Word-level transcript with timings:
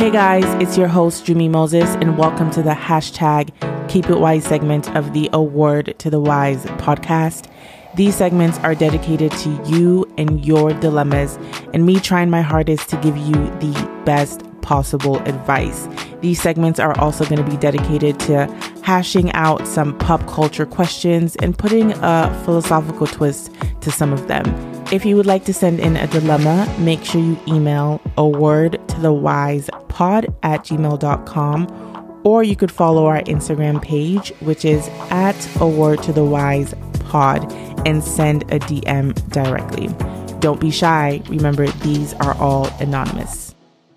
Hey 0.00 0.10
guys, 0.10 0.46
it's 0.62 0.78
your 0.78 0.88
host, 0.88 1.26
Jummie 1.26 1.50
Moses, 1.50 1.94
and 1.96 2.16
welcome 2.16 2.50
to 2.52 2.62
the 2.62 2.70
hashtag 2.70 3.50
Keep 3.90 4.08
It 4.08 4.18
Wise 4.18 4.46
segment 4.46 4.88
of 4.96 5.12
the 5.12 5.28
A 5.34 5.42
Word 5.42 5.94
to 5.98 6.08
the 6.08 6.18
Wise 6.18 6.64
podcast. 6.64 7.50
These 7.96 8.14
segments 8.14 8.58
are 8.60 8.74
dedicated 8.74 9.30
to 9.32 9.50
you 9.66 10.10
and 10.16 10.42
your 10.42 10.72
dilemmas, 10.72 11.38
and 11.74 11.84
me 11.84 12.00
trying 12.00 12.30
my 12.30 12.40
hardest 12.40 12.88
to 12.88 12.96
give 13.02 13.14
you 13.18 13.34
the 13.34 14.02
best 14.06 14.42
possible 14.62 15.18
advice. 15.28 15.86
These 16.22 16.40
segments 16.40 16.80
are 16.80 16.98
also 16.98 17.26
going 17.26 17.44
to 17.44 17.50
be 17.50 17.58
dedicated 17.58 18.18
to 18.20 18.46
hashing 18.82 19.30
out 19.32 19.68
some 19.68 19.98
pop 19.98 20.26
culture 20.26 20.64
questions 20.64 21.36
and 21.36 21.58
putting 21.58 21.92
a 21.92 22.42
philosophical 22.46 23.06
twist 23.06 23.52
to 23.82 23.92
some 23.92 24.14
of 24.14 24.28
them. 24.28 24.46
If 24.90 25.04
you 25.04 25.14
would 25.16 25.26
like 25.26 25.44
to 25.44 25.52
send 25.52 25.78
in 25.78 25.96
a 25.96 26.06
dilemma, 26.06 26.74
make 26.78 27.04
sure 27.04 27.20
you 27.20 27.38
email 27.46 28.00
a 28.16 28.26
word 28.26 28.80
to 29.00 29.02
the 29.02 29.12
wise 29.12 29.70
pod 29.88 30.26
at 30.42 30.64
gmail.com 30.64 32.20
or 32.22 32.42
you 32.42 32.54
could 32.54 32.70
follow 32.70 33.06
our 33.06 33.22
Instagram 33.22 33.80
page, 33.80 34.30
which 34.40 34.64
is 34.64 34.86
at 35.10 35.36
a 35.60 35.66
word 35.66 36.02
to 36.02 36.12
the 36.12 36.24
wise 36.24 36.74
pod, 37.06 37.50
and 37.86 38.04
send 38.04 38.42
a 38.52 38.58
DM 38.58 39.14
directly. 39.30 39.88
Don't 40.40 40.60
be 40.60 40.70
shy. 40.70 41.22
Remember, 41.28 41.66
these 41.66 42.12
are 42.14 42.36
all 42.36 42.66
anonymous. 42.78 43.54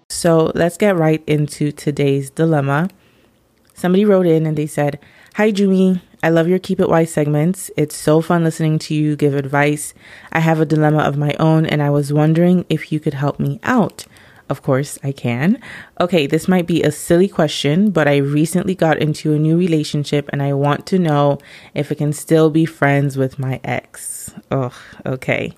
So 0.09 0.53
let's 0.55 0.77
get 0.77 0.95
right 0.95 1.21
into 1.27 1.73
today's 1.73 2.29
dilemma. 2.29 2.89
Somebody 3.73 4.05
wrote 4.05 4.25
in 4.25 4.45
and 4.45 4.57
they 4.57 4.67
said, 4.67 4.99
Hi, 5.35 5.51
Jummie. 5.51 6.01
I 6.21 6.29
love 6.29 6.47
your 6.47 6.59
Keep 6.59 6.79
It 6.79 6.87
Wise 6.87 7.11
segments. 7.11 7.69
It's 7.75 7.97
so 7.97 8.21
fun 8.21 8.45
listening 8.45 8.79
to 8.79 8.95
you 8.95 9.17
give 9.17 9.35
advice. 9.35 9.93
I 10.31 10.39
have 10.39 10.61
a 10.61 10.65
dilemma 10.65 10.99
of 10.99 11.17
my 11.17 11.35
own 11.39 11.65
and 11.65 11.83
I 11.83 11.89
was 11.89 12.13
wondering 12.13 12.65
if 12.69 12.93
you 12.93 13.01
could 13.01 13.15
help 13.15 13.41
me 13.41 13.59
out. 13.63 14.05
Of 14.53 14.61
course, 14.61 14.99
I 15.03 15.13
can. 15.13 15.59
Okay, 15.99 16.27
this 16.27 16.47
might 16.47 16.67
be 16.67 16.83
a 16.83 16.91
silly 16.91 17.27
question, 17.27 17.89
but 17.89 18.07
I 18.07 18.17
recently 18.17 18.75
got 18.75 18.99
into 18.99 19.33
a 19.33 19.39
new 19.39 19.57
relationship 19.57 20.29
and 20.31 20.43
I 20.43 20.53
want 20.53 20.85
to 20.91 20.99
know 20.99 21.39
if 21.73 21.91
I 21.91 21.95
can 21.95 22.13
still 22.13 22.51
be 22.51 22.67
friends 22.67 23.17
with 23.17 23.39
my 23.39 23.59
ex. 23.63 24.31
Oh, 24.51 24.71
okay. 25.07 25.55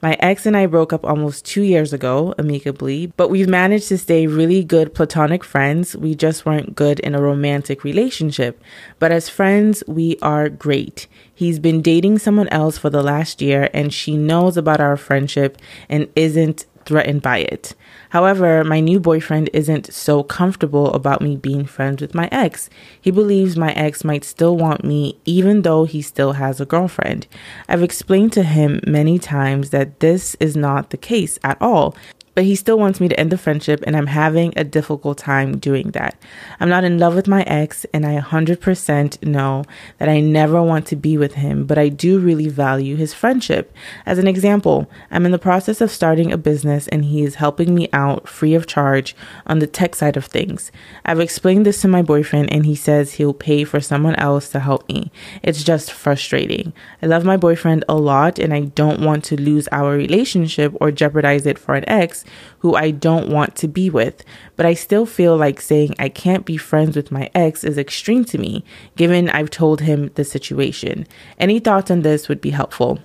My 0.00 0.16
ex 0.20 0.46
and 0.46 0.56
I 0.56 0.66
broke 0.66 0.92
up 0.92 1.04
almost 1.04 1.44
two 1.44 1.62
years 1.62 1.92
ago, 1.92 2.32
amicably, 2.38 3.08
but 3.18 3.30
we've 3.30 3.48
managed 3.48 3.88
to 3.88 3.98
stay 3.98 4.28
really 4.28 4.62
good 4.62 4.94
platonic 4.94 5.42
friends. 5.42 5.96
We 5.96 6.14
just 6.14 6.46
weren't 6.46 6.76
good 6.76 7.00
in 7.00 7.16
a 7.16 7.20
romantic 7.20 7.82
relationship. 7.82 8.62
But 9.00 9.10
as 9.10 9.28
friends, 9.28 9.82
we 9.88 10.16
are 10.22 10.48
great. 10.48 11.08
He's 11.34 11.58
been 11.58 11.82
dating 11.82 12.20
someone 12.20 12.46
else 12.48 12.78
for 12.78 12.90
the 12.90 13.02
last 13.02 13.42
year, 13.42 13.70
and 13.74 13.92
she 13.92 14.16
knows 14.16 14.56
about 14.56 14.80
our 14.80 14.96
friendship 14.96 15.58
and 15.88 16.08
isn't 16.14 16.66
threatened 16.88 17.20
by 17.20 17.38
it. 17.38 17.74
However, 18.08 18.64
my 18.64 18.80
new 18.80 18.98
boyfriend 18.98 19.50
isn't 19.52 19.92
so 19.92 20.22
comfortable 20.22 20.90
about 20.94 21.20
me 21.20 21.36
being 21.36 21.66
friends 21.66 22.00
with 22.00 22.14
my 22.14 22.30
ex. 22.32 22.70
He 22.98 23.10
believes 23.10 23.58
my 23.58 23.72
ex 23.74 24.04
might 24.04 24.24
still 24.24 24.56
want 24.56 24.84
me 24.84 25.18
even 25.26 25.62
though 25.62 25.84
he 25.84 26.00
still 26.00 26.32
has 26.32 26.60
a 26.60 26.66
girlfriend. 26.66 27.26
I've 27.68 27.82
explained 27.82 28.32
to 28.32 28.42
him 28.42 28.80
many 28.86 29.18
times 29.18 29.68
that 29.68 30.00
this 30.00 30.34
is 30.40 30.56
not 30.56 30.88
the 30.88 30.96
case 30.96 31.38
at 31.44 31.60
all 31.60 31.94
but 32.38 32.44
he 32.44 32.54
still 32.54 32.78
wants 32.78 33.00
me 33.00 33.08
to 33.08 33.18
end 33.18 33.32
the 33.32 33.36
friendship, 33.36 33.82
and 33.84 33.96
I'm 33.96 34.06
having 34.06 34.52
a 34.54 34.62
difficult 34.62 35.18
time 35.18 35.58
doing 35.58 35.90
that. 35.90 36.14
I'm 36.60 36.68
not 36.68 36.84
in 36.84 36.96
love 36.96 37.16
with 37.16 37.26
my 37.26 37.42
ex, 37.42 37.84
and 37.92 38.06
I 38.06 38.20
100% 38.20 39.26
know 39.26 39.64
that 39.98 40.08
I 40.08 40.20
never 40.20 40.62
want 40.62 40.86
to 40.86 40.94
be 40.94 41.18
with 41.18 41.34
him, 41.34 41.66
but 41.66 41.78
I 41.78 41.88
do 41.88 42.20
really 42.20 42.46
value 42.46 42.94
his 42.94 43.12
friendship. 43.12 43.74
As 44.06 44.18
an 44.18 44.28
example, 44.28 44.88
I'm 45.10 45.26
in 45.26 45.32
the 45.32 45.38
process 45.40 45.80
of 45.80 45.90
starting 45.90 46.30
a 46.30 46.38
business, 46.38 46.86
and 46.86 47.06
he 47.06 47.24
is 47.24 47.34
helping 47.34 47.74
me 47.74 47.88
out 47.92 48.28
free 48.28 48.54
of 48.54 48.68
charge 48.68 49.16
on 49.48 49.58
the 49.58 49.66
tech 49.66 49.96
side 49.96 50.16
of 50.16 50.26
things. 50.26 50.70
I've 51.04 51.18
explained 51.18 51.66
this 51.66 51.80
to 51.80 51.88
my 51.88 52.02
boyfriend, 52.02 52.52
and 52.52 52.64
he 52.64 52.76
says 52.76 53.14
he'll 53.14 53.34
pay 53.34 53.64
for 53.64 53.80
someone 53.80 54.14
else 54.14 54.48
to 54.50 54.60
help 54.60 54.88
me. 54.88 55.10
It's 55.42 55.64
just 55.64 55.90
frustrating. 55.90 56.72
I 57.02 57.06
love 57.06 57.24
my 57.24 57.36
boyfriend 57.36 57.84
a 57.88 57.96
lot, 57.96 58.38
and 58.38 58.54
I 58.54 58.60
don't 58.60 59.00
want 59.00 59.24
to 59.24 59.40
lose 59.40 59.66
our 59.72 59.90
relationship 59.90 60.72
or 60.80 60.92
jeopardize 60.92 61.44
it 61.44 61.58
for 61.58 61.74
an 61.74 61.88
ex 61.88 62.24
who 62.60 62.74
I 62.74 62.90
don't 62.90 63.28
want 63.28 63.56
to 63.56 63.68
be 63.68 63.90
with, 63.90 64.24
but 64.56 64.66
I 64.66 64.74
still 64.74 65.06
feel 65.06 65.36
like 65.36 65.60
saying 65.60 65.94
I 65.98 66.08
can't 66.08 66.44
be 66.44 66.56
friends 66.56 66.96
with 66.96 67.10
my 67.10 67.30
ex 67.34 67.64
is 67.64 67.78
extreme 67.78 68.24
to 68.26 68.38
me, 68.38 68.64
given 68.96 69.28
I've 69.30 69.50
told 69.50 69.80
him 69.80 70.10
the 70.14 70.24
situation. 70.24 71.06
Any 71.38 71.58
thoughts 71.60 71.90
on 71.90 72.02
this 72.02 72.28
would 72.28 72.40
be 72.40 72.50
helpful. 72.50 72.98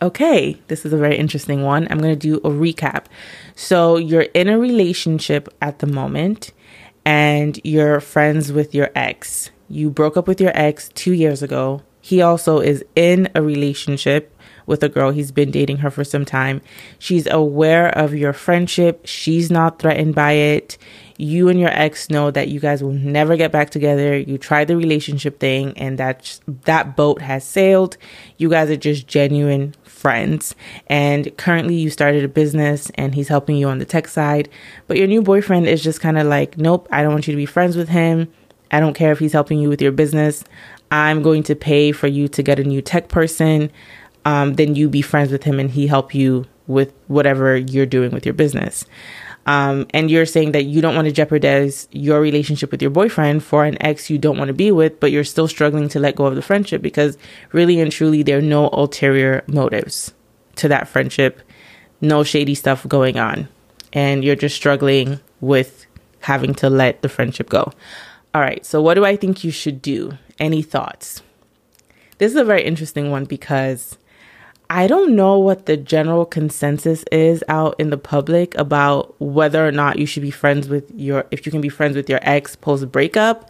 Okay, 0.00 0.56
this 0.68 0.86
is 0.86 0.92
a 0.92 0.96
very 0.96 1.16
interesting 1.16 1.62
one. 1.62 1.88
I'm 1.90 1.98
going 1.98 2.16
to 2.16 2.28
do 2.28 2.36
a 2.36 2.50
recap. 2.50 3.06
So, 3.56 3.96
you're 3.96 4.28
in 4.32 4.48
a 4.48 4.58
relationship 4.58 5.48
at 5.60 5.80
the 5.80 5.88
moment 5.88 6.52
and 7.04 7.58
you're 7.64 7.98
friends 8.00 8.52
with 8.52 8.74
your 8.74 8.90
ex. 8.94 9.50
You 9.68 9.90
broke 9.90 10.16
up 10.16 10.28
with 10.28 10.40
your 10.40 10.52
ex 10.54 10.90
two 10.94 11.12
years 11.12 11.42
ago. 11.42 11.82
He 12.08 12.22
also 12.22 12.60
is 12.60 12.82
in 12.96 13.28
a 13.34 13.42
relationship 13.42 14.34
with 14.64 14.82
a 14.82 14.88
girl. 14.88 15.10
He's 15.10 15.30
been 15.30 15.50
dating 15.50 15.76
her 15.78 15.90
for 15.90 16.04
some 16.04 16.24
time. 16.24 16.62
She's 16.98 17.26
aware 17.26 17.88
of 17.88 18.14
your 18.14 18.32
friendship. 18.32 19.02
She's 19.04 19.50
not 19.50 19.78
threatened 19.78 20.14
by 20.14 20.32
it. 20.32 20.78
You 21.18 21.50
and 21.50 21.60
your 21.60 21.68
ex 21.68 22.08
know 22.08 22.30
that 22.30 22.48
you 22.48 22.60
guys 22.60 22.82
will 22.82 22.94
never 22.94 23.36
get 23.36 23.52
back 23.52 23.68
together. 23.68 24.16
You 24.16 24.38
tried 24.38 24.68
the 24.68 24.76
relationship 24.78 25.38
thing 25.38 25.76
and 25.76 25.98
that 25.98 26.40
that 26.64 26.96
boat 26.96 27.20
has 27.20 27.44
sailed. 27.44 27.98
You 28.38 28.48
guys 28.48 28.70
are 28.70 28.76
just 28.78 29.06
genuine 29.06 29.74
friends. 29.82 30.54
And 30.86 31.36
currently 31.36 31.74
you 31.74 31.90
started 31.90 32.24
a 32.24 32.28
business 32.28 32.90
and 32.94 33.14
he's 33.14 33.28
helping 33.28 33.56
you 33.56 33.68
on 33.68 33.80
the 33.80 33.84
tech 33.84 34.08
side. 34.08 34.48
But 34.86 34.96
your 34.96 35.08
new 35.08 35.20
boyfriend 35.20 35.66
is 35.66 35.82
just 35.82 36.00
kind 36.00 36.16
of 36.16 36.26
like, 36.26 36.56
"Nope, 36.56 36.88
I 36.90 37.02
don't 37.02 37.12
want 37.12 37.28
you 37.28 37.34
to 37.34 37.36
be 37.36 37.44
friends 37.44 37.76
with 37.76 37.90
him." 37.90 38.28
I 38.70 38.80
don't 38.80 38.94
care 38.94 39.12
if 39.12 39.18
he's 39.18 39.32
helping 39.32 39.58
you 39.58 39.68
with 39.68 39.80
your 39.80 39.92
business. 39.92 40.44
I'm 40.90 41.22
going 41.22 41.42
to 41.44 41.54
pay 41.54 41.92
for 41.92 42.06
you 42.06 42.28
to 42.28 42.42
get 42.42 42.58
a 42.58 42.64
new 42.64 42.82
tech 42.82 43.08
person 43.08 43.70
um, 44.28 44.54
then 44.54 44.74
you 44.74 44.90
be 44.90 45.00
friends 45.00 45.32
with 45.32 45.44
him 45.44 45.58
and 45.58 45.70
he 45.70 45.86
help 45.86 46.14
you 46.14 46.44
with 46.66 46.92
whatever 47.06 47.56
you're 47.56 47.86
doing 47.86 48.10
with 48.10 48.26
your 48.26 48.34
business. 48.34 48.84
Um, 49.46 49.86
and 49.94 50.10
you're 50.10 50.26
saying 50.26 50.52
that 50.52 50.64
you 50.64 50.82
don't 50.82 50.94
want 50.94 51.06
to 51.06 51.12
jeopardize 51.12 51.88
your 51.92 52.20
relationship 52.20 52.70
with 52.70 52.82
your 52.82 52.90
boyfriend 52.90 53.42
for 53.42 53.64
an 53.64 53.80
ex 53.80 54.10
you 54.10 54.18
don't 54.18 54.36
want 54.36 54.48
to 54.48 54.54
be 54.54 54.70
with, 54.70 55.00
but 55.00 55.10
you're 55.10 55.24
still 55.24 55.48
struggling 55.48 55.88
to 55.88 55.98
let 55.98 56.16
go 56.16 56.26
of 56.26 56.34
the 56.34 56.42
friendship 56.42 56.82
because 56.82 57.16
really 57.52 57.80
and 57.80 57.90
truly 57.90 58.22
there 58.22 58.36
are 58.36 58.42
no 58.42 58.68
ulterior 58.68 59.42
motives 59.46 60.12
to 60.56 60.68
that 60.68 60.88
friendship, 60.88 61.40
no 62.02 62.22
shady 62.22 62.54
stuff 62.54 62.86
going 62.86 63.18
on. 63.18 63.48
And 63.94 64.22
you're 64.22 64.36
just 64.36 64.56
struggling 64.56 65.20
with 65.40 65.86
having 66.20 66.52
to 66.56 66.68
let 66.68 67.00
the 67.00 67.08
friendship 67.08 67.48
go. 67.48 67.72
All 68.34 68.42
right, 68.42 68.66
so 68.66 68.82
what 68.82 68.92
do 68.92 69.06
I 69.06 69.16
think 69.16 69.42
you 69.42 69.50
should 69.50 69.80
do? 69.80 70.18
Any 70.38 70.62
thoughts? 70.62 71.22
This 72.18 72.32
is 72.32 72.36
a 72.36 72.44
very 72.44 72.64
interesting 72.64 73.10
one 73.10 73.24
because 73.24 73.96
I 74.70 74.86
don't 74.86 75.16
know 75.16 75.38
what 75.38 75.66
the 75.66 75.76
general 75.76 76.26
consensus 76.26 77.02
is 77.10 77.42
out 77.48 77.74
in 77.78 77.90
the 77.90 77.96
public 77.96 78.54
about 78.56 79.18
whether 79.20 79.66
or 79.66 79.72
not 79.72 79.98
you 79.98 80.04
should 80.04 80.22
be 80.22 80.30
friends 80.30 80.68
with 80.68 80.90
your, 80.94 81.24
if 81.30 81.46
you 81.46 81.52
can 81.52 81.60
be 81.60 81.70
friends 81.70 81.96
with 81.96 82.10
your 82.10 82.20
ex 82.22 82.54
post 82.54 82.92
breakup, 82.92 83.48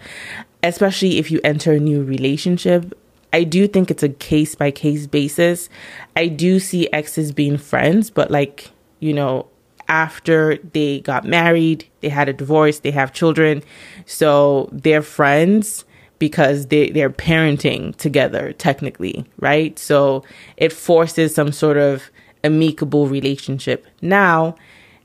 especially 0.62 1.19
if 1.19 1.31
you 1.31 1.41
enter 1.43 1.72
a 1.72 1.81
new 1.81 2.04
relationship. 2.04 2.97
I 3.32 3.44
do 3.44 3.66
think 3.66 3.91
it's 3.91 4.03
a 4.03 4.09
case 4.09 4.55
by 4.55 4.70
case 4.70 5.06
basis. 5.06 5.69
I 6.15 6.28
do 6.28 6.60
see 6.60 6.91
exes 6.93 7.32
being 7.32 7.59
friends, 7.59 8.10
but 8.10 8.31
like, 8.31 8.70
you 9.00 9.12
know, 9.12 9.49
after 9.88 10.59
they 10.72 11.00
got 11.00 11.25
married, 11.25 11.87
they 12.00 12.10
had 12.10 12.28
a 12.28 12.32
divorce, 12.32 12.81
they 12.81 12.91
have 12.93 13.12
children. 13.12 13.62
So 14.06 14.69
they're 14.72 15.03
friends 15.03 15.84
because 16.18 16.66
they 16.66 16.90
they're 16.90 17.10
parenting 17.10 17.94
together 17.96 18.52
technically, 18.52 19.24
right? 19.38 19.78
So 19.78 20.24
it 20.56 20.72
forces 20.72 21.34
some 21.34 21.52
sort 21.52 21.76
of 21.76 22.10
amicable 22.44 23.08
relationship. 23.08 23.86
Now, 24.00 24.56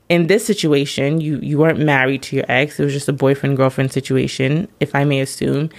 in 0.08 0.26
this 0.26 0.44
situation, 0.44 1.20
you 1.20 1.38
you 1.40 1.58
weren't 1.58 1.78
married 1.78 2.22
to 2.24 2.36
your 2.36 2.44
ex; 2.48 2.78
it 2.78 2.84
was 2.84 2.92
just 2.92 3.08
a 3.08 3.12
boyfriend 3.12 3.56
girlfriend 3.56 3.92
situation, 3.92 4.68
if 4.80 4.94
I 4.94 5.04
may 5.04 5.20
assume. 5.20 5.70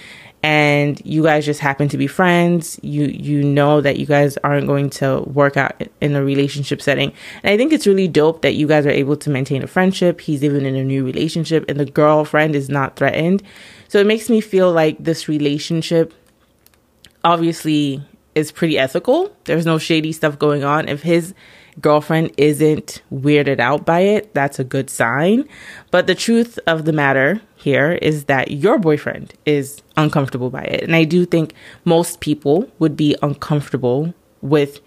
And 0.46 1.04
you 1.04 1.24
guys 1.24 1.44
just 1.44 1.58
happen 1.58 1.88
to 1.88 1.98
be 1.98 2.06
friends. 2.06 2.78
You 2.80 3.06
you 3.06 3.42
know 3.42 3.80
that 3.80 3.96
you 3.96 4.06
guys 4.06 4.36
aren't 4.44 4.68
going 4.68 4.90
to 4.90 5.22
work 5.22 5.56
out 5.56 5.82
in 6.00 6.14
a 6.14 6.22
relationship 6.22 6.80
setting. 6.80 7.12
And 7.42 7.52
I 7.52 7.56
think 7.56 7.72
it's 7.72 7.84
really 7.84 8.06
dope 8.06 8.42
that 8.42 8.54
you 8.54 8.68
guys 8.68 8.86
are 8.86 8.90
able 8.90 9.16
to 9.16 9.28
maintain 9.28 9.64
a 9.64 9.66
friendship. 9.66 10.20
He's 10.20 10.44
even 10.44 10.64
in 10.64 10.76
a 10.76 10.84
new 10.84 11.04
relationship, 11.04 11.64
and 11.68 11.80
the 11.80 11.84
girlfriend 11.84 12.54
is 12.54 12.68
not 12.68 12.94
threatened. 12.94 13.42
So 13.88 13.98
it 13.98 14.06
makes 14.06 14.30
me 14.30 14.40
feel 14.40 14.70
like 14.70 15.02
this 15.02 15.26
relationship 15.26 16.14
obviously 17.24 18.04
is 18.36 18.52
pretty 18.52 18.78
ethical. 18.78 19.34
There's 19.46 19.66
no 19.66 19.78
shady 19.78 20.12
stuff 20.12 20.38
going 20.38 20.62
on. 20.62 20.88
If 20.88 21.02
his 21.02 21.34
girlfriend 21.80 22.32
isn't 22.36 23.02
weirded 23.12 23.60
out 23.60 23.84
by 23.84 24.00
it, 24.00 24.32
that's 24.34 24.58
a 24.58 24.64
good 24.64 24.88
sign. 24.90 25.48
But 25.90 26.06
the 26.06 26.14
truth 26.14 26.58
of 26.66 26.84
the 26.84 26.92
matter 26.92 27.40
here 27.56 27.92
is 28.02 28.24
that 28.24 28.50
your 28.50 28.78
boyfriend 28.78 29.34
is 29.44 29.82
uncomfortable 29.96 30.50
by 30.50 30.62
it. 30.62 30.82
And 30.82 30.96
I 30.96 31.04
do 31.04 31.26
think 31.26 31.54
most 31.84 32.20
people 32.20 32.70
would 32.78 32.96
be 32.96 33.16
uncomfortable 33.22 34.14
with 34.40 34.80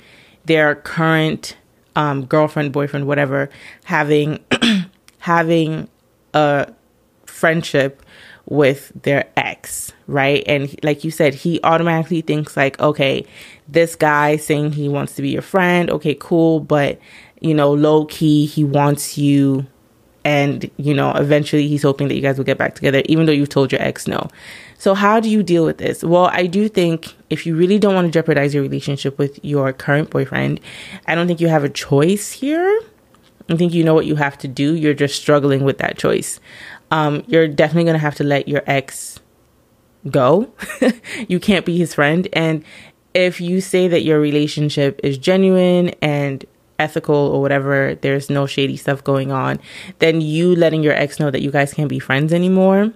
their 0.45 0.75
current 0.75 1.57
um, 1.95 2.25
girlfriend, 2.25 2.71
boyfriend, 2.71 3.07
whatever, 3.07 3.49
having 3.83 4.39
having 5.19 5.89
a 6.33 6.73
friendship 7.25 8.01
with 8.49 8.91
their 9.03 9.29
ex, 9.37 9.93
right? 10.07 10.43
And 10.47 10.75
like 10.83 11.03
you 11.03 11.11
said, 11.11 11.35
he 11.35 11.59
automatically 11.63 12.21
thinks 12.21 12.57
like, 12.57 12.79
okay, 12.79 13.25
this 13.67 13.95
guy 13.95 14.37
saying 14.37 14.73
he 14.73 14.89
wants 14.89 15.15
to 15.15 15.21
be 15.21 15.29
your 15.29 15.43
friend, 15.43 15.89
okay, 15.91 16.17
cool, 16.19 16.59
but 16.59 16.99
you 17.41 17.53
know, 17.53 17.71
low 17.71 18.05
key, 18.05 18.47
he 18.47 18.63
wants 18.63 19.17
you 19.17 19.65
and 20.25 20.69
you 20.77 20.93
know, 20.93 21.11
eventually 21.11 21.67
he's 21.67 21.83
hoping 21.83 22.07
that 22.09 22.15
you 22.15 22.21
guys 22.21 22.37
will 22.37 22.45
get 22.45 22.57
back 22.57 22.75
together 22.75 23.03
even 23.05 23.27
though 23.27 23.31
you've 23.31 23.49
told 23.49 23.71
your 23.71 23.81
ex 23.81 24.07
no. 24.07 24.27
So 24.79 24.95
how 24.95 25.19
do 25.19 25.29
you 25.29 25.43
deal 25.43 25.63
with 25.63 25.77
this? 25.77 26.03
Well, 26.03 26.29
I 26.33 26.47
do 26.47 26.67
think 26.67 27.13
if 27.29 27.45
you 27.45 27.55
really 27.55 27.77
don't 27.77 27.93
want 27.93 28.07
to 28.07 28.11
jeopardize 28.11 28.53
your 28.53 28.63
relationship 28.63 29.17
with 29.17 29.39
your 29.43 29.71
current 29.73 30.09
boyfriend, 30.09 30.59
I 31.05 31.15
don't 31.15 31.27
think 31.27 31.39
you 31.39 31.49
have 31.49 31.63
a 31.63 31.69
choice 31.69 32.31
here. 32.31 32.81
I 33.47 33.55
think 33.55 33.73
you 33.73 33.83
know 33.83 33.93
what 33.93 34.05
you 34.05 34.15
have 34.15 34.37
to 34.39 34.47
do. 34.47 34.75
You're 34.75 34.93
just 34.93 35.19
struggling 35.19 35.63
with 35.63 35.77
that 35.79 35.97
choice 35.97 36.39
um, 36.91 37.23
you're 37.27 37.47
definitely 37.47 37.83
going 37.83 37.95
to 37.95 37.99
have 37.99 38.15
to 38.15 38.23
let 38.23 38.47
your 38.47 38.63
ex 38.67 39.19
go. 40.09 40.51
you 41.27 41.39
can't 41.39 41.65
be 41.65 41.77
his 41.77 41.93
friend. 41.93 42.27
And 42.33 42.63
if 43.13 43.41
you 43.41 43.61
say 43.61 43.87
that 43.87 44.03
your 44.03 44.19
relationship 44.19 44.99
is 45.03 45.17
genuine 45.17 45.89
and 46.01 46.45
ethical 46.77 47.15
or 47.15 47.41
whatever, 47.41 47.95
there's 48.01 48.29
no 48.29 48.45
shady 48.45 48.77
stuff 48.77 49.03
going 49.03 49.31
on, 49.31 49.59
then 49.99 50.21
you 50.21 50.55
letting 50.55 50.83
your 50.83 50.93
ex 50.93 51.19
know 51.19 51.29
that 51.31 51.41
you 51.41 51.51
guys 51.51 51.73
can't 51.73 51.89
be 51.89 51.99
friends 51.99 52.33
anymore, 52.33 52.93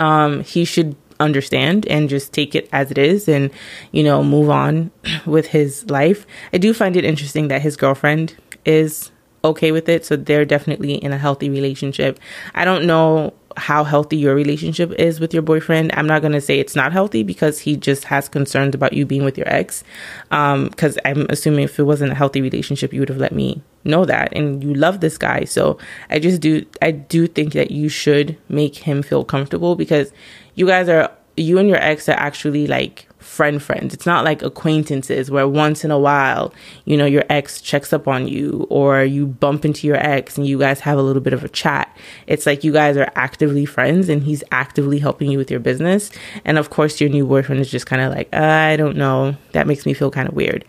um, 0.00 0.40
he 0.42 0.64
should 0.64 0.96
understand 1.20 1.86
and 1.86 2.08
just 2.08 2.32
take 2.32 2.54
it 2.54 2.68
as 2.72 2.90
it 2.90 2.98
is 2.98 3.28
and, 3.28 3.50
you 3.92 4.02
know, 4.02 4.22
move 4.22 4.50
on 4.50 4.90
with 5.26 5.48
his 5.48 5.88
life. 5.88 6.26
I 6.52 6.58
do 6.58 6.74
find 6.74 6.96
it 6.96 7.04
interesting 7.04 7.48
that 7.48 7.62
his 7.62 7.76
girlfriend 7.76 8.36
is 8.64 9.10
okay 9.44 9.70
with 9.72 9.88
it. 9.88 10.04
So 10.04 10.16
they're 10.16 10.44
definitely 10.44 10.94
in 10.94 11.12
a 11.12 11.18
healthy 11.18 11.50
relationship. 11.50 12.18
I 12.54 12.64
don't 12.64 12.86
know 12.86 13.34
how 13.56 13.84
healthy 13.84 14.16
your 14.16 14.34
relationship 14.34 14.90
is 14.92 15.20
with 15.20 15.32
your 15.32 15.42
boyfriend. 15.42 15.92
I'm 15.94 16.08
not 16.08 16.22
going 16.22 16.32
to 16.32 16.40
say 16.40 16.58
it's 16.58 16.74
not 16.74 16.92
healthy 16.92 17.22
because 17.22 17.60
he 17.60 17.76
just 17.76 18.04
has 18.04 18.28
concerns 18.28 18.74
about 18.74 18.94
you 18.94 19.06
being 19.06 19.24
with 19.24 19.38
your 19.38 19.48
ex. 19.48 19.84
Because 20.30 20.96
um, 20.96 21.02
I'm 21.04 21.26
assuming 21.30 21.64
if 21.64 21.78
it 21.78 21.84
wasn't 21.84 22.12
a 22.12 22.14
healthy 22.16 22.40
relationship, 22.40 22.92
you 22.92 23.00
would 23.00 23.08
have 23.08 23.18
let 23.18 23.32
me 23.32 23.62
know 23.84 24.04
that. 24.06 24.32
And 24.34 24.62
you 24.62 24.74
love 24.74 25.00
this 25.00 25.16
guy. 25.18 25.44
So 25.44 25.78
I 26.10 26.18
just 26.18 26.40
do, 26.40 26.66
I 26.82 26.90
do 26.90 27.26
think 27.28 27.52
that 27.52 27.70
you 27.70 27.88
should 27.88 28.36
make 28.48 28.76
him 28.76 29.02
feel 29.02 29.24
comfortable 29.24 29.76
because 29.76 30.12
you 30.56 30.66
guys 30.66 30.88
are, 30.88 31.12
you 31.36 31.58
and 31.58 31.68
your 31.68 31.78
ex 31.78 32.08
are 32.08 32.12
actually 32.12 32.66
like 32.66 33.08
friend 33.24 33.62
friends. 33.62 33.94
It's 33.94 34.06
not 34.06 34.24
like 34.24 34.42
acquaintances 34.42 35.30
where 35.30 35.48
once 35.48 35.84
in 35.84 35.90
a 35.90 35.98
while, 35.98 36.52
you 36.84 36.96
know, 36.96 37.06
your 37.06 37.24
ex 37.30 37.60
checks 37.60 37.92
up 37.92 38.06
on 38.06 38.28
you 38.28 38.66
or 38.70 39.02
you 39.02 39.26
bump 39.26 39.64
into 39.64 39.86
your 39.86 39.96
ex 39.96 40.36
and 40.36 40.46
you 40.46 40.58
guys 40.58 40.80
have 40.80 40.98
a 40.98 41.02
little 41.02 41.22
bit 41.22 41.32
of 41.32 41.42
a 41.42 41.48
chat. 41.48 41.96
It's 42.26 42.46
like 42.46 42.62
you 42.62 42.72
guys 42.72 42.96
are 42.96 43.10
actively 43.16 43.64
friends 43.64 44.08
and 44.08 44.22
he's 44.22 44.44
actively 44.52 44.98
helping 44.98 45.30
you 45.30 45.38
with 45.38 45.50
your 45.50 45.60
business. 45.60 46.10
And 46.44 46.58
of 46.58 46.70
course, 46.70 47.00
your 47.00 47.10
new 47.10 47.26
boyfriend 47.26 47.60
is 47.60 47.70
just 47.70 47.86
kind 47.86 48.02
of 48.02 48.12
like, 48.12 48.32
I 48.34 48.76
don't 48.76 48.96
know. 48.96 49.36
That 49.52 49.66
makes 49.66 49.86
me 49.86 49.94
feel 49.94 50.10
kind 50.10 50.28
of 50.28 50.34
weird. 50.34 50.64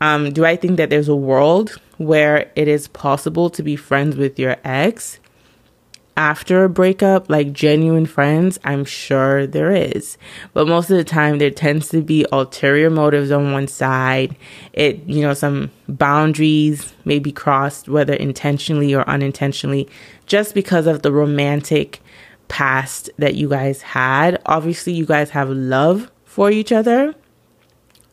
Um, 0.00 0.32
do 0.32 0.44
I 0.44 0.56
think 0.56 0.76
that 0.76 0.90
there's 0.90 1.08
a 1.08 1.16
world 1.16 1.80
where 1.96 2.50
it 2.56 2.68
is 2.68 2.88
possible 2.88 3.48
to 3.50 3.62
be 3.62 3.76
friends 3.76 4.16
with 4.16 4.38
your 4.38 4.56
ex? 4.64 5.18
After 6.16 6.64
a 6.64 6.68
breakup, 6.68 7.28
like 7.28 7.52
genuine 7.52 8.06
friends, 8.06 8.58
I'm 8.64 8.84
sure 8.84 9.46
there 9.46 9.72
is. 9.72 10.16
But 10.52 10.68
most 10.68 10.90
of 10.90 10.96
the 10.96 11.04
time, 11.04 11.38
there 11.38 11.50
tends 11.50 11.88
to 11.88 12.02
be 12.02 12.24
ulterior 12.30 12.90
motives 12.90 13.30
on 13.30 13.52
one 13.52 13.66
side. 13.66 14.36
It, 14.72 15.04
you 15.06 15.22
know, 15.22 15.34
some 15.34 15.70
boundaries 15.88 16.92
may 17.04 17.18
be 17.18 17.32
crossed, 17.32 17.88
whether 17.88 18.14
intentionally 18.14 18.94
or 18.94 19.08
unintentionally, 19.08 19.88
just 20.26 20.54
because 20.54 20.86
of 20.86 21.02
the 21.02 21.12
romantic 21.12 22.00
past 22.48 23.10
that 23.18 23.34
you 23.34 23.48
guys 23.48 23.82
had. 23.82 24.40
Obviously, 24.46 24.92
you 24.92 25.06
guys 25.06 25.30
have 25.30 25.50
love 25.50 26.10
for 26.24 26.50
each 26.50 26.72
other 26.72 27.14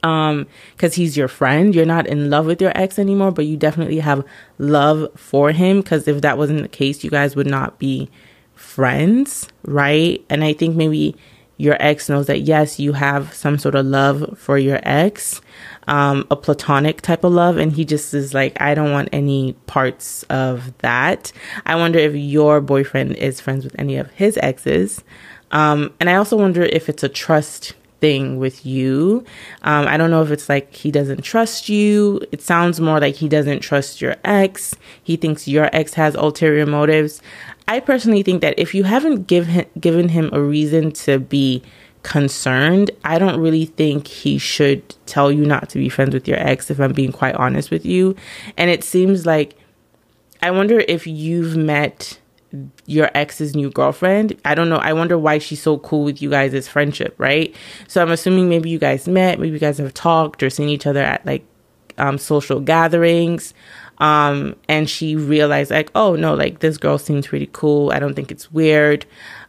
um 0.04 0.48
because 0.76 0.94
he's 0.96 1.16
your 1.16 1.28
friend. 1.28 1.76
You're 1.76 1.86
not 1.86 2.08
in 2.08 2.30
love 2.30 2.46
with 2.46 2.62
your 2.62 2.72
ex 2.76 2.98
anymore 2.98 3.32
but 3.32 3.46
you 3.46 3.58
definitely 3.58 4.00
have 4.00 4.26
love 4.58 5.10
for 5.16 5.52
him 5.52 5.82
because 5.82 6.08
if 6.08 6.22
that 6.22 6.38
wasn't 6.38 6.62
the 6.62 6.70
case 6.70 7.04
you 7.04 7.10
guys 7.10 7.36
would 7.36 7.48
not 7.48 7.80
be 7.80 8.10
friends 8.56 9.48
right? 9.66 10.24
And 10.30 10.44
i 10.44 10.54
think 10.54 10.76
maybe 10.76 11.16
your 11.58 11.78
ex 11.80 12.10
knows 12.10 12.26
that 12.26 12.42
yes 12.42 12.80
you 12.80 12.94
have 12.94 13.32
some 13.34 13.60
sort 13.60 13.76
of 13.76 13.86
love 13.86 14.36
for 14.36 14.58
your 14.58 14.80
ex 14.82 15.42
um 15.88 16.26
a 16.32 16.36
platonic 16.36 17.02
type 17.02 17.24
of 17.24 17.32
love 17.32 17.58
and 17.58 17.74
he 17.74 17.86
just 17.86 18.16
is 18.16 18.34
like 18.34 18.60
i 18.60 18.74
don't 18.74 18.92
want 18.92 19.10
any 19.12 19.54
parts 19.68 20.24
of 20.24 20.76
that. 20.80 21.32
I 21.66 21.76
wonder 21.76 22.00
if 22.00 22.16
your 22.16 22.62
boyfriend 22.62 23.16
is 23.16 23.40
friends 23.40 23.64
with 23.64 23.76
any 23.78 23.96
of 23.98 24.10
his 24.12 24.38
exes. 24.38 25.04
Um 25.52 25.94
and 26.00 26.10
i 26.10 26.16
also 26.16 26.36
wonder 26.38 26.64
if 26.64 26.90
it's 26.90 27.04
a 27.04 27.10
trust 27.10 27.74
thing 28.02 28.38
with 28.38 28.66
you. 28.66 29.24
Um, 29.62 29.88
I 29.88 29.96
don't 29.96 30.12
know 30.12 30.22
if 30.22 30.32
it's 30.32 30.50
like 30.50 30.76
he 30.76 30.92
doesn't 30.92 31.22
trust 31.22 31.70
you. 31.70 32.20
It 32.32 32.42
sounds 32.42 32.82
more 32.82 33.00
like 33.00 33.16
he 33.16 33.30
doesn't 33.30 33.60
trust 33.60 34.02
your 34.02 34.16
ex. 34.26 34.76
He 35.02 35.16
thinks 35.16 35.48
your 35.48 35.70
ex 35.72 35.94
has 35.94 36.16
ulterior 36.16 36.66
motives. 36.66 37.22
I 37.68 37.80
personally 37.80 38.24
think 38.24 38.42
that 38.42 38.58
if 38.58 38.76
you 38.76 38.84
haven't 38.84 39.28
give 39.28 39.48
him, 39.48 39.66
given 39.80 40.10
him 40.10 40.30
a 40.34 40.42
reason 40.42 40.92
to 40.92 41.20
be 41.20 41.64
concerned, 42.04 42.92
I 43.06 43.20
don't 43.20 43.40
really 43.40 43.66
think 43.66 44.08
he 44.08 44.38
should 44.38 44.96
tell 45.06 45.32
you 45.32 45.46
not 45.46 45.70
to 45.70 45.78
be 45.78 45.88
friends 45.88 46.14
with 46.14 46.28
your 46.28 46.40
ex, 46.40 46.72
if 46.72 46.80
I'm 46.80 46.94
being 46.94 47.12
quite 47.12 47.36
honest 47.36 47.72
with 47.72 47.86
you. 47.86 48.16
And 48.58 48.70
it 48.70 48.84
seems 48.84 49.26
like, 49.26 49.56
I 50.42 50.50
wonder 50.50 50.84
if 50.88 51.06
you've 51.06 51.56
met 51.56 52.20
your 52.86 53.10
ex's 53.16 53.56
new 53.56 53.70
girlfriend. 53.70 54.40
I 54.44 54.56
don't 54.56 54.70
know. 54.70 54.78
I 54.78 54.94
wonder 54.94 55.18
why 55.18 55.38
she's 55.38 55.62
so 55.62 55.78
cool 55.80 56.04
with 56.04 56.22
you 56.22 56.30
guys' 56.30 56.68
friendship, 56.68 57.16
right? 57.18 57.56
So 57.88 58.02
I'm 58.02 58.12
assuming 58.12 58.50
maybe 58.50 58.70
you 58.70 58.80
guys 58.80 59.08
met, 59.08 59.40
maybe 59.40 59.54
you 59.54 59.60
guys 59.60 59.78
have 59.78 59.94
talked 59.94 60.44
or 60.44 60.50
seen 60.50 60.70
each 60.70 60.86
other 60.86 61.02
at 61.02 61.26
like 61.26 61.46
um, 61.98 62.18
social 62.18 62.60
gatherings. 62.60 63.54
Um, 64.02 64.56
and 64.68 64.90
she 64.90 65.16
realized 65.16 65.70
like, 65.70 65.92
oh 65.94 66.16
no, 66.16 66.34
like 66.34 66.60
this 66.60 66.78
girl 66.78 66.98
seems 66.98 67.28
pretty 67.28 67.50
cool. 67.54 67.92
I 67.92 68.00
don't 68.00 68.16
think 68.16 68.32
it's 68.32 68.52
weird. 68.52 69.06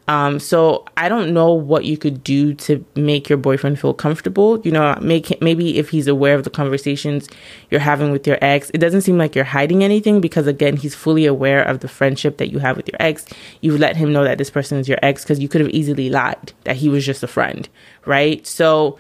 Um, 0.09 0.41
so 0.41 0.85
I 0.97 1.09
don't 1.09 1.33
know 1.33 1.55
what 1.55 1.87
you 1.87 1.97
could 1.97 2.23
do 2.23 2.53
to 2.55 2.85
make 2.95 3.31
your 3.31 3.39
boyfriend 3.39 3.81
feel 3.81 3.95
comfortable. 3.95 4.61
You 4.61 4.73
know, 4.73 4.99
make 5.01 5.41
maybe 5.41 5.79
if 5.79 5.89
he's 5.89 6.07
aware 6.07 6.35
of 6.35 6.45
the 6.45 6.51
conversations 6.51 7.29
you're 7.71 7.81
having 7.81 8.13
with 8.13 8.27
your 8.27 8.37
ex, 8.43 8.71
it 8.75 8.79
doesn't 8.79 9.01
seem 9.03 9.17
like 9.17 9.35
you're 9.35 9.45
hiding 9.45 9.83
anything 9.83 10.21
because 10.21 10.47
again, 10.47 10.77
he's 10.77 10.95
fully 10.95 11.25
aware 11.25 11.63
of 11.63 11.81
the 11.81 11.89
friendship 11.89 12.37
that 12.37 12.51
you 12.51 12.59
have 12.59 12.77
with 12.77 12.89
your 12.89 12.99
ex. 13.01 13.25
You've 13.63 13.81
let 13.81 13.97
him 13.97 14.13
know 14.13 14.25
that 14.25 14.37
this 14.37 14.51
person 14.51 14.77
is 14.77 14.87
your 14.87 14.99
ex 15.03 15.23
because 15.23 15.39
you 15.39 15.49
could 15.49 15.63
have 15.63 15.71
easily 15.71 16.11
lied 16.11 16.53
that 16.65 16.77
he 16.77 16.91
was 16.91 17.07
just 17.07 17.23
a 17.23 17.29
friend, 17.29 17.71
right? 18.05 18.47
So, 18.47 18.99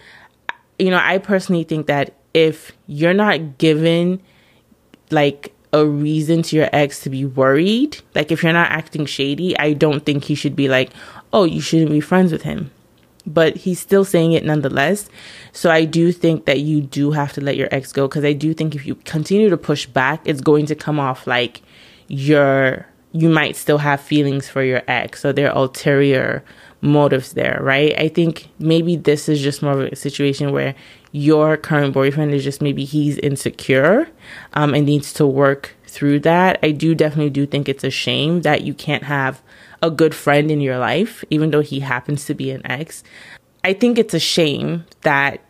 you 0.78 0.88
know, 0.88 1.00
I 1.02 1.18
personally 1.18 1.64
think 1.64 1.88
that 1.88 2.14
if 2.32 2.72
you're 2.86 3.12
not 3.12 3.58
given 3.58 4.22
like 5.12 5.54
a 5.72 5.86
reason 5.86 6.42
to 6.42 6.56
your 6.56 6.68
ex 6.72 7.00
to 7.00 7.10
be 7.10 7.24
worried. 7.24 7.98
Like 8.14 8.30
if 8.30 8.42
you're 8.42 8.52
not 8.52 8.70
acting 8.70 9.06
shady, 9.06 9.56
I 9.58 9.72
don't 9.72 10.04
think 10.04 10.24
he 10.24 10.34
should 10.34 10.56
be 10.56 10.68
like, 10.68 10.90
"Oh, 11.32 11.44
you 11.44 11.60
shouldn't 11.60 11.90
be 11.90 12.00
friends 12.00 12.32
with 12.32 12.42
him." 12.42 12.70
But 13.26 13.56
he's 13.56 13.78
still 13.78 14.04
saying 14.04 14.32
it 14.32 14.44
nonetheless. 14.44 15.08
So 15.52 15.70
I 15.70 15.84
do 15.84 16.10
think 16.10 16.44
that 16.46 16.60
you 16.60 16.80
do 16.80 17.12
have 17.12 17.32
to 17.34 17.40
let 17.40 17.56
your 17.56 17.68
ex 17.70 17.92
go 17.92 18.08
because 18.08 18.24
I 18.24 18.32
do 18.32 18.52
think 18.52 18.74
if 18.74 18.84
you 18.84 18.96
continue 18.96 19.48
to 19.48 19.56
push 19.56 19.86
back, 19.86 20.20
it's 20.24 20.40
going 20.40 20.66
to 20.66 20.74
come 20.74 20.98
off 20.98 21.26
like 21.26 21.62
you're 22.08 22.86
you 23.12 23.28
might 23.28 23.56
still 23.56 23.78
have 23.78 24.00
feelings 24.00 24.48
for 24.48 24.62
your 24.62 24.82
ex 24.88 25.20
so 25.20 25.32
there 25.32 25.50
are 25.50 25.56
ulterior 25.56 26.42
motives 26.82 27.32
there, 27.32 27.58
right? 27.62 27.96
I 27.98 28.08
think 28.08 28.48
maybe 28.58 28.96
this 28.96 29.28
is 29.28 29.40
just 29.40 29.62
more 29.62 29.72
of 29.72 29.92
a 29.92 29.96
situation 29.96 30.52
where 30.52 30.74
your 31.12 31.56
current 31.56 31.92
boyfriend 31.92 32.32
is 32.32 32.42
just 32.42 32.62
maybe 32.62 32.84
he's 32.84 33.18
insecure 33.18 34.08
um, 34.54 34.74
and 34.74 34.86
needs 34.86 35.12
to 35.12 35.26
work 35.26 35.76
through 35.86 36.20
that. 36.20 36.58
I 36.62 36.70
do 36.70 36.94
definitely 36.94 37.30
do 37.30 37.46
think 37.46 37.68
it's 37.68 37.84
a 37.84 37.90
shame 37.90 38.42
that 38.42 38.62
you 38.62 38.72
can't 38.72 39.04
have 39.04 39.42
a 39.82 39.90
good 39.90 40.14
friend 40.14 40.50
in 40.50 40.60
your 40.60 40.78
life, 40.78 41.22
even 41.28 41.50
though 41.50 41.60
he 41.60 41.80
happens 41.80 42.24
to 42.24 42.34
be 42.34 42.50
an 42.50 42.62
ex. 42.64 43.04
I 43.62 43.74
think 43.74 43.98
it's 43.98 44.14
a 44.14 44.18
shame 44.18 44.86
that 45.02 45.40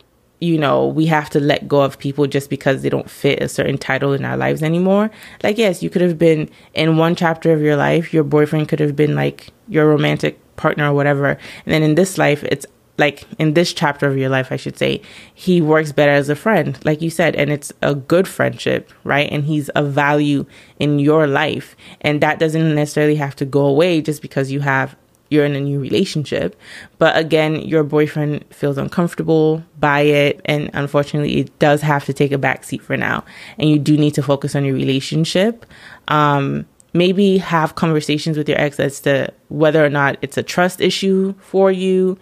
you 0.43 0.59
know, 0.59 0.89
we 0.89 1.07
have 1.07 1.31
to 1.31 1.39
let 1.39 1.69
go 1.69 1.83
of 1.83 2.01
people 2.01 2.27
just 2.27 2.51
because 2.51 2.83
they 2.83 2.89
don't 2.89 3.09
fit 3.09 3.41
a 3.41 3.49
certain 3.49 3.79
title 3.79 4.13
in 4.13 4.25
our 4.25 4.37
lives 4.37 4.61
anymore. 4.61 5.09
Like, 5.45 5.57
yes, 5.57 5.85
you 5.85 5.89
could 5.89 6.03
have 6.03 6.19
been 6.19 6.51
in 6.75 6.97
one 6.97 7.15
chapter 7.15 7.53
of 7.53 7.61
your 7.61 7.77
life, 7.77 8.13
your 8.13 8.25
boyfriend 8.25 8.69
could 8.69 8.81
have 8.81 8.97
been 8.97 9.15
like 9.15 9.51
your 9.69 9.87
romantic 9.89 10.41
partner 10.57 10.91
or 10.91 10.95
whatever. 10.95 11.29
And 11.29 11.39
then 11.73 11.85
in 11.85 11.95
this 11.95 12.19
life, 12.19 12.43
it's 12.43 12.67
like 13.03 13.25
in 13.41 13.55
this 13.55 13.73
chapter 13.73 14.07
of 14.07 14.17
your 14.17 14.29
life, 14.29 14.53
I 14.53 14.57
should 14.57 14.79
say, 14.79 15.03
he 15.35 15.61
works 15.61 15.91
better 15.91 16.13
as 16.13 16.29
a 16.29 16.37
friend, 16.37 16.79
like 16.85 17.03
you 17.03 17.11
said, 17.11 17.35
and 17.35 17.51
it's 17.51 17.73
a 17.83 17.97
good 17.97 18.29
friendship, 18.29 18.93
right? 19.03 19.29
And 19.33 19.45
he's 19.45 19.69
a 19.75 19.83
value 19.83 20.47
in 20.79 21.01
your 21.01 21.27
life. 21.27 21.75
And 22.01 22.21
that 22.21 22.39
doesn't 22.39 22.77
necessarily 22.77 23.17
have 23.17 23.35
to 23.37 23.45
go 23.45 23.67
away 23.67 24.03
just 24.03 24.23
because 24.23 24.53
you 24.53 24.61
have 24.61 24.95
you're 25.31 25.47
in 25.47 25.57
a 25.57 25.61
new 25.61 25.81
relationship. 25.81 26.55
But 26.99 27.17
again, 27.17 27.57
your 27.63 27.83
boyfriend 27.83 28.45
feels 28.51 28.77
uncomfortable 28.77 29.65
by 29.81 30.03
it. 30.03 30.43
And 30.45 30.71
unfortunately, 30.75 31.41
it 31.41 31.59
does 31.59 31.81
have 31.81 32.05
to 32.05 32.13
take 32.13 32.33
a 32.33 32.39
backseat 32.39 32.83
for 32.83 32.99
now. 32.99 33.25
And 33.59 33.71
you 33.71 33.79
do 33.79 33.97
need 33.97 34.15
to 34.15 34.23
focus 34.23 34.55
on 34.55 34.63
your 34.65 34.75
relationship. 34.75 35.65
Um, 36.09 36.67
maybe 36.93 37.39
have 37.39 37.75
conversations 37.75 38.37
with 38.37 38.49
your 38.49 38.61
ex 38.61 38.79
as 38.79 39.01
to 39.01 39.33
whether 39.49 39.85
or 39.85 39.89
not 39.89 40.17
it's 40.23 40.37
a 40.37 40.43
trust 40.43 40.81
issue 40.81 41.35
for 41.39 41.73
you 41.73 42.19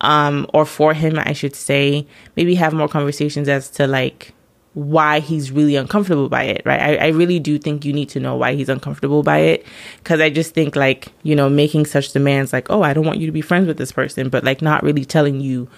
um, 0.00 0.46
or 0.54 0.64
for 0.64 0.94
him, 0.94 1.18
I 1.18 1.32
should 1.32 1.54
say. 1.54 2.06
Maybe 2.36 2.54
have 2.54 2.72
more 2.72 2.88
conversations 2.88 3.48
as 3.48 3.68
to 3.70 3.86
like 3.86 4.32
why 4.74 5.20
he's 5.20 5.52
really 5.52 5.76
uncomfortable 5.76 6.28
by 6.28 6.42
it, 6.44 6.62
right? 6.64 6.80
I, 6.80 6.96
I 6.96 7.08
really 7.08 7.38
do 7.38 7.58
think 7.58 7.84
you 7.84 7.92
need 7.92 8.08
to 8.10 8.20
know 8.20 8.34
why 8.34 8.54
he's 8.54 8.68
uncomfortable 8.68 9.22
by 9.22 9.38
it. 9.38 9.66
Cause 10.02 10.20
I 10.20 10.30
just 10.30 10.52
think 10.52 10.74
like, 10.74 11.12
you 11.22 11.36
know, 11.36 11.48
making 11.48 11.86
such 11.86 12.12
demands 12.12 12.52
like, 12.52 12.70
oh, 12.70 12.82
I 12.82 12.92
don't 12.92 13.06
want 13.06 13.18
you 13.18 13.26
to 13.26 13.32
be 13.32 13.40
friends 13.40 13.68
with 13.68 13.78
this 13.78 13.92
person, 13.92 14.28
but 14.30 14.42
like 14.42 14.62
not 14.62 14.82
really 14.82 15.04
telling 15.04 15.40
you 15.40 15.68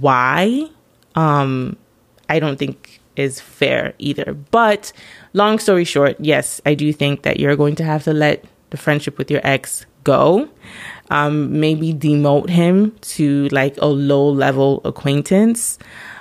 why, 0.00 0.66
um, 1.14 1.76
I 2.30 2.40
don't 2.40 2.58
think 2.58 2.97
is 3.18 3.40
fair 3.40 3.94
either. 3.98 4.34
But 4.50 4.92
long 5.32 5.58
story 5.58 5.84
short, 5.84 6.16
yes, 6.18 6.60
I 6.64 6.74
do 6.74 6.92
think 6.92 7.22
that 7.22 7.40
you're 7.40 7.56
going 7.56 7.74
to 7.76 7.84
have 7.84 8.04
to 8.04 8.12
let 8.12 8.44
the 8.70 8.76
friendship 8.76 9.18
with 9.18 9.30
your 9.30 9.40
ex 9.44 9.86
go. 10.04 10.48
Um, 11.10 11.58
maybe 11.58 11.94
demote 11.94 12.50
him 12.50 12.96
to 13.00 13.48
like 13.48 13.76
a 13.78 13.86
low 13.86 14.28
level 14.28 14.80
acquaintance. 14.84 15.78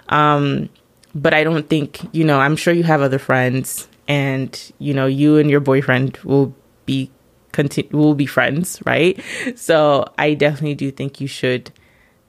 Um, 0.10 0.70
but 1.14 1.34
I 1.34 1.44
don't 1.44 1.68
think, 1.68 2.00
you 2.14 2.24
know, 2.24 2.40
I'm 2.40 2.56
sure 2.56 2.74
you 2.74 2.84
have 2.84 3.02
other 3.02 3.20
friends 3.20 3.88
and, 4.08 4.72
you 4.80 4.94
know, 4.94 5.06
you 5.06 5.38
and 5.38 5.50
your 5.50 5.60
boyfriend 5.60 6.18
will 6.24 6.56
be 6.86 7.12
continue 7.52 7.92
will 7.92 8.16
be 8.16 8.26
friends, 8.26 8.80
right? 8.86 9.20
So 9.56 10.06
I 10.18 10.36
definitely 10.36 10.76
do 10.76 10.92
think 10.92 11.20
you 11.20 11.28
should 11.28 11.72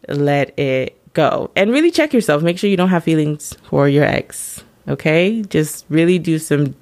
let 0.08 0.58
it 0.58 0.97
go 1.14 1.50
and 1.56 1.70
really 1.70 1.90
check 1.90 2.12
yourself. 2.12 2.42
Make 2.42 2.58
sure 2.58 2.70
you 2.70 2.76
don't 2.76 2.88
have 2.88 3.04
feelings 3.04 3.56
for 3.64 3.88
your 3.88 4.04
ex. 4.04 4.64
Okay? 4.88 5.42
Just 5.42 5.84
really 5.88 6.18
do 6.18 6.38
some 6.38 6.74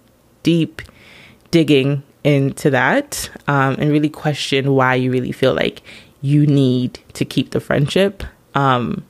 deep 0.42 0.82
digging 1.50 2.02
into 2.24 2.70
that 2.70 3.30
um, 3.46 3.76
and 3.78 3.90
really 3.90 4.08
question 4.08 4.74
why 4.74 4.94
you 4.94 5.10
really 5.12 5.32
feel 5.32 5.54
like 5.54 5.82
you 6.22 6.46
need 6.46 6.98
to 7.14 7.24
keep 7.24 7.50
the 7.50 7.60
friendship. 7.60 8.24
Um, 8.54 9.04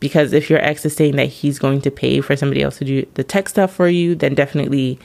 because 0.00 0.32
if 0.32 0.48
your 0.48 0.60
ex 0.60 0.84
is 0.84 0.94
saying 0.94 1.16
that 1.16 1.26
he's 1.26 1.58
going 1.58 1.80
to 1.82 1.90
pay 1.90 2.20
for 2.20 2.36
somebody 2.36 2.62
else 2.62 2.78
to 2.78 2.84
do 2.84 3.06
the 3.14 3.24
tech 3.24 3.48
stuff 3.48 3.72
for 3.72 3.88
you, 3.88 4.14
then 4.14 4.34
definitely 4.34 4.98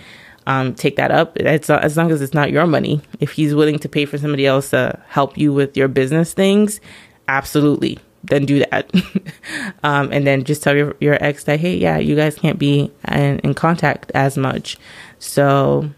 um, 0.46 0.76
take 0.76 0.98
that 0.98 1.12
up. 1.12 1.38
It's 1.38 1.70
as 1.70 1.98
long 1.98 2.12
as 2.12 2.22
it's 2.22 2.34
not 2.34 2.52
your 2.52 2.68
money. 2.68 3.02
If 3.20 3.32
he's 3.32 3.56
willing 3.56 3.80
to 3.80 3.90
pay 3.90 4.06
for 4.06 4.18
somebody 4.18 4.46
else 4.46 4.70
to 4.72 5.00
help 5.08 5.38
you 5.38 5.54
with 5.54 5.76
your 5.78 5.88
business 5.88 6.34
things, 6.34 6.80
absolutely, 7.28 8.00
then 8.24 8.46
do 8.46 8.60
that. 8.60 8.92
um, 9.84 10.12
and 10.12 10.26
then 10.26 10.44
just 10.44 10.64
tell 10.64 10.76
your 10.76 10.96
your 11.00 11.22
ex 11.24 11.44
that 11.46 11.60
hey, 11.60 11.76
yeah, 11.76 11.98
you 11.98 12.16
guys 12.16 12.36
can't 12.36 12.60
be 12.60 12.92
in, 13.10 13.40
in 13.40 13.54
contact 13.54 14.12
as 14.16 14.38
much. 14.38 14.78
So 15.20 15.90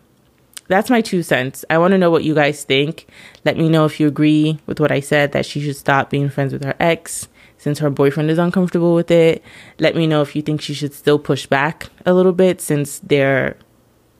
that's 0.67 0.89
my 0.89 1.01
two 1.01 1.23
cents. 1.23 1.63
I 1.69 1.77
want 1.77 1.91
to 1.91 1.97
know 1.97 2.09
what 2.09 2.23
you 2.23 2.33
guys 2.33 2.63
think. 2.63 3.07
Let 3.43 3.57
me 3.57 3.69
know 3.69 3.85
if 3.85 3.99
you 3.99 4.07
agree 4.07 4.59
with 4.65 4.79
what 4.79 4.91
I 4.91 4.99
said 4.99 5.31
that 5.33 5.45
she 5.45 5.61
should 5.61 5.75
stop 5.75 6.09
being 6.09 6.29
friends 6.29 6.53
with 6.53 6.63
her 6.63 6.75
ex 6.79 7.27
since 7.57 7.79
her 7.79 7.89
boyfriend 7.89 8.29
is 8.29 8.37
uncomfortable 8.37 8.93
with 8.93 9.11
it. 9.11 9.43
Let 9.79 9.95
me 9.95 10.07
know 10.07 10.21
if 10.21 10.35
you 10.35 10.41
think 10.41 10.61
she 10.61 10.73
should 10.73 10.93
still 10.93 11.19
push 11.19 11.45
back 11.45 11.89
a 12.05 12.13
little 12.13 12.33
bit 12.33 12.61
since 12.61 12.99
they're 12.99 13.57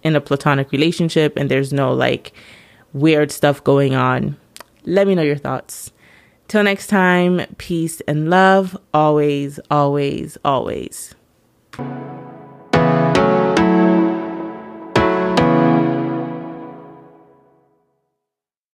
in 0.04 0.16
a 0.16 0.22
platonic 0.22 0.72
relationship 0.72 1.36
and 1.36 1.50
there's 1.50 1.74
no 1.74 1.94
like 1.94 2.34
weird 2.94 3.32
stuff 3.32 3.64
going 3.64 3.96
on. 3.96 4.38
Let 4.84 5.08
me 5.08 5.16
know 5.16 5.24
your 5.24 5.36
thoughts. 5.36 5.92
Till 6.48 6.64
next 6.64 6.88
time, 6.88 7.42
peace 7.58 8.02
and 8.02 8.30
love 8.30 8.78
always, 8.94 9.60
always, 9.72 10.38
always. 10.46 11.16